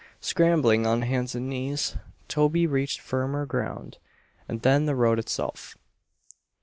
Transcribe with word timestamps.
Scrambling 0.19 0.87
on 0.87 1.03
hands 1.03 1.35
and 1.35 1.47
knees, 1.47 1.95
Toby 2.27 2.65
reached 2.65 2.99
firmer 2.99 3.45
ground, 3.45 3.99
and 4.47 4.63
then 4.63 4.87
the 4.87 4.95
road 4.95 5.19
itself. 5.19 5.77